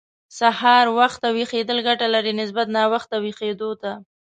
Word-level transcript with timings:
سهار 0.39 0.85
وخته 0.99 1.27
ويښېدل 1.31 1.79
ګټه 1.87 2.07
لري، 2.13 2.33
نسبت 2.41 2.67
ناوخته 2.77 3.15
ويښېدو 3.19 3.69
ته. 3.81 3.91